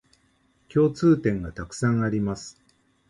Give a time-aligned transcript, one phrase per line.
[0.73, 2.59] 共通点がたくさんあります